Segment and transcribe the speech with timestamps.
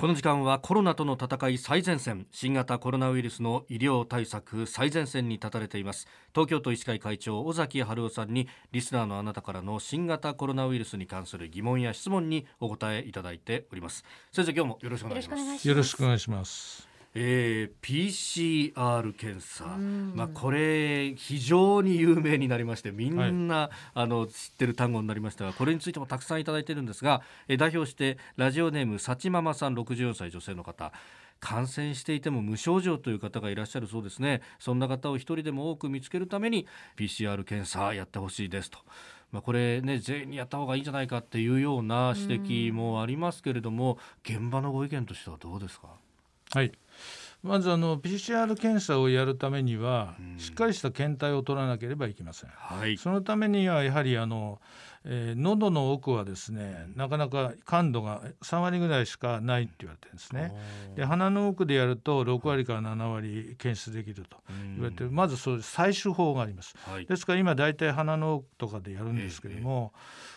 [0.00, 6.08] この時間はコロナとの戦い最前線新型コロナウイルスの医療対策最前線に立たれています。
[6.34, 14.06] 東京都医師会会長尾崎治夫さんにリスナーのあなたからの新型コロナウイルスに関する疑問や質問にお答えいただいております。
[14.32, 15.68] 先生今日もよろしくお願いします。
[15.68, 16.89] よろしくお願いします。
[17.14, 19.64] えー、PCR 検査、
[20.14, 30.92] まあ、これ非常に有名になりましてみんな、はい、あの知ってる単語になりましたがこれについてもたくさんいただいてるんですが、えー、代表してラジオネームさちママさん64歳女性の方。
[31.42, 34.42] 感染していても無症状という方がいらっしゃるそうですね。
[34.58, 36.66] そんな方を一人でも多く見つけるために
[36.98, 38.78] PCR 検査やってほしいですと。
[39.32, 42.38] まあ、これね全員にやった方がいいんじゃないかっていうような指
[42.70, 45.88] 摘もありますけれども、現場のご意見としてはどうですか？
[46.52, 46.72] はい
[47.42, 52.50] まずあの PCR 検査をやるためには、しっかりした検体を取らなければいけません。
[52.50, 54.60] はい、そのためにはやはりあの、
[55.06, 60.52] えー、喉の奥はですねなかなか感度が3割ぐらいしかないって言われてるんですね。
[60.94, 64.36] で鼻の奥でやると6割から7割検出できると
[64.74, 65.10] 言われてる。
[65.10, 66.74] まずそういう採取法があります。
[66.86, 69.94] はい、ですから今大体鼻の奥とかでやるんですけども、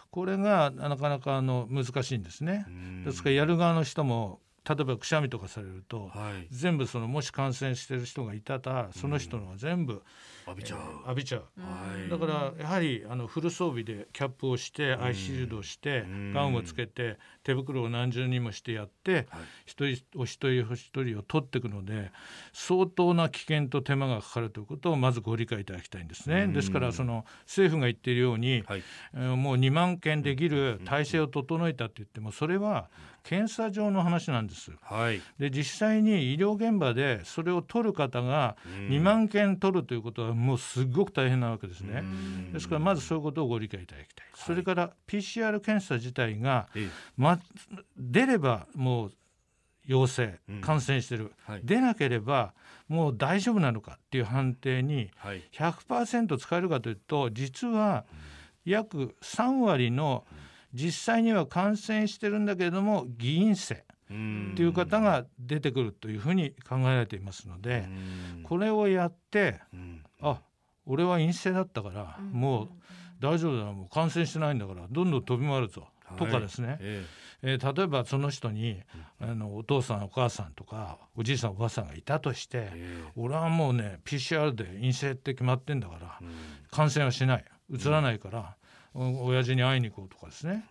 [0.09, 2.65] これがなかなかあの難しいんですね。
[3.03, 10.01] ですからやる側の人も例えばくしゃみとかされると、はい、全部そのもし感染してる人がいたらその人のは全部、
[10.47, 19.25] 浴びちゃう、えー、浴びちゃう、はい、だからやはりあのフル装備でキャップをしてアイシールドをしてガウンをつけて手袋を何重にもしてやって、はい、
[19.65, 22.11] 一人お一人お一人を取っていくので
[22.53, 26.47] 相当な危険と手間がかかるということをまずご理解いただきたいんですね。
[26.47, 28.83] ですからその政府が言っているように、はい、
[29.13, 32.89] えー、もう2万件できる体制を整えたって言ってもそれは
[33.23, 34.71] 検査上の話なんです。
[34.81, 38.57] はい、で実際に医療現場でそれを取る方が
[38.89, 42.03] 2万件取るということはもうすごく大変なわけですね。
[42.51, 44.27] ですからまずそういうことをご理解いただきたい。
[44.35, 46.67] それから PCR 検査自体が、
[47.15, 47.39] ま、
[47.97, 49.11] 出ればもう
[49.85, 52.53] 陽性感染してる、うんはい、出なければ
[52.89, 55.11] もう大丈夫なのかっていう判定に
[55.53, 58.05] 100%使えるかというと実は
[58.65, 67.87] 約3割の、うん実際には感染してるんだけれども偽陰性という方が出てくるというふうに考えられていますので
[68.43, 69.59] これをやって
[70.21, 70.41] あ
[70.85, 72.69] 俺は陰性だったからもう
[73.19, 78.81] 大丈夫だもう感染してないんだからどんどん飛び回るぞとかですね、はい、えー、例えばその人に
[79.19, 86.19] あのお父さんお母さんとかおじいさんおばあさんがいたとして、えー、俺はもうね PCR で陰性って決まってんだから、
[86.71, 87.45] 感染はしない。
[87.69, 88.55] うつらないから、
[88.93, 90.65] 親父に会いに行こうとかですね。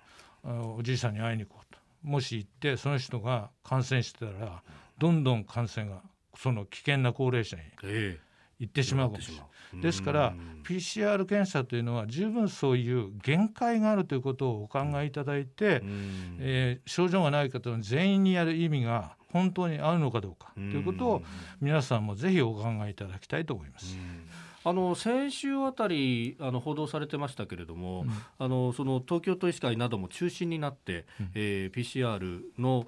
[0.45, 1.79] おじいさんに会いに行こうと。
[2.03, 4.63] もし行ってその人が感染してたら
[4.99, 6.03] どんどん感染が
[6.37, 7.63] その危険な高齢者に
[8.59, 9.47] 行ってしまうかもしれない。
[9.81, 10.35] ですから
[10.65, 15.83] PCR 検査というのは十分そういう限界があるということをお考えいただいて、
[16.39, 21.23] えー、症状がない方の全員にやる意味が本当にあるのかどうかということを
[21.61, 23.97] 皆さんもぜひお考えいただきたいと思います。
[24.65, 32.87] あの先週あたりあの報道されてましたけれども、うん、あのその東京都医師会なども中心になって、うん、えー、PCR の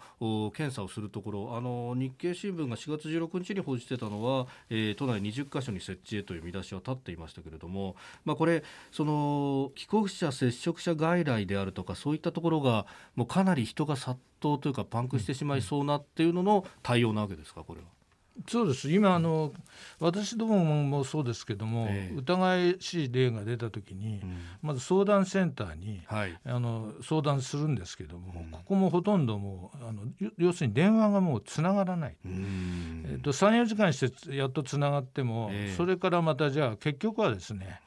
[0.52, 8.62] 検査をするところあの日経新聞が4月16日に報じてたのは、えー、都内20カ所に設置へという見出しは立っていましたけれども、まあ、これ
[8.92, 12.86] その帰国者接触者外来であるとかそういったところが
[13.16, 17.86] もうかなり人が殺到というかパンクしてしまいそうなっていうのの対応なわけですかこれは。
[18.48, 18.90] そうです。
[18.90, 19.52] 今あの
[20.00, 30.02] 私どももそうですけども、えー、疑いしい例が出た時に、うん、まず相談センターに、はい、あの相談するんですけども、うん、ここもほとんどもうあの
[30.36, 37.80] 要するに電話がもうつながらない、えー、と34時間してやっとつながっても、えー、それからまたじゃあ結局はですね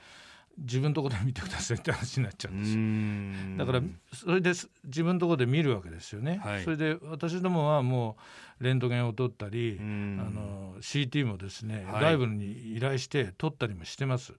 [0.57, 3.65] 自分のところで見てくださいって話になっちゃうんですよ。
[3.65, 3.81] だから
[4.13, 4.51] それで
[4.85, 8.17] 自分のところで見るわけですよね、はい、それで私どもはも
[8.59, 14.33] うレントゲンを取ったりあの CT もですね、はい、外部に依頼して取ったりもしてます。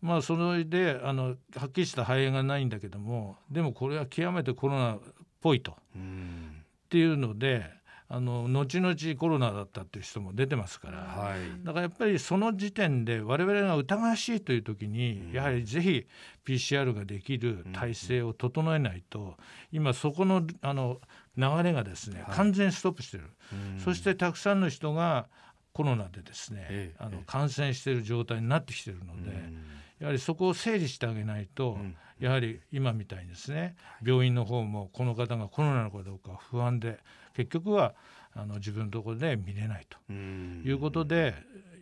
[0.00, 5.00] まあそれであのはっきりした肺炎がないんだけどもでもこれは極めてコロナっ
[5.40, 5.72] ぽいと。
[5.72, 7.77] っていうので
[8.10, 16.06] あの後々コロナだったっていう人も出てますから、はい、だからやっぱりその時点で我々が疑わしいという時に、うん、やはりぜひ
[16.46, 19.34] PCR ができる体制を整えないと、うん、
[19.72, 21.00] 今そこのあの
[21.36, 25.26] 流れがですね、はい、完全にストップしてる、うん、そしてたくさんの人が
[25.74, 29.30] コロナでですね、ええ、あの感染している状態になってきているので、
[30.00, 31.78] やはりそこを整理してあげないと、
[32.18, 36.98] やはり今みたいにですね病院の方もこの方がコロナのかどうか不安で
[37.38, 37.94] 結局は
[38.34, 40.12] あの自分のところで見れないと。
[40.12, 41.34] いうことで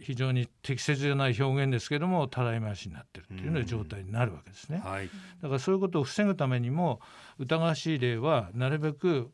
[0.03, 4.83] 非常に適切じゃない表現ですけどもたらい回しになってるというような状態になるわけですね。
[4.85, 5.09] はい、
[5.41, 7.01] だからそういうことを防ぐためにも
[7.39, 9.31] 疑わしい例はなるべく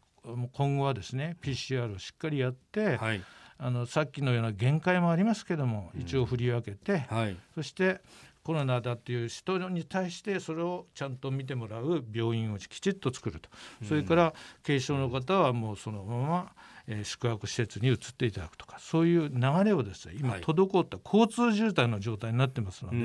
[0.52, 3.22] 今後はですね PCR をしっかりやって、はい、
[3.58, 8.00] あのさっきのような限界もありますけども一応振り分けて、うんはい、そして
[8.44, 13.48] コロナだっていう人に対してそれをちゃんと見てもらう病院をきちっと作ると、
[13.86, 14.34] それから
[14.66, 16.52] 軽症の方はもうそのまま、
[16.88, 22.96] えー、宿泊施設に移っていただくとかそういう流れをですね今滞った交通渋滞の状態になってますので、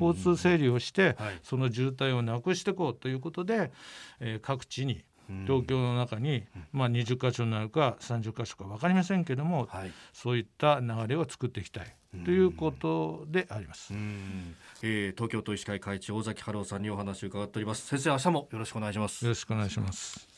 [0.00, 3.70] 交通整理をして、その渋滞をなくしていこうということで、
[4.20, 5.04] えー、各地に
[5.46, 11.94] 東京の中に、まあ、20箇所になるか30箇所か分かりませんけども、はい、そういった流れを作っていきたい。
[12.24, 13.92] ということであります、
[14.82, 17.86] えー、東京都医師会会長尾崎春夫さんにお話を伺っております。
[17.86, 19.24] 先生明日もよろしくお願いします。
[19.26, 20.37] よろしくお願いします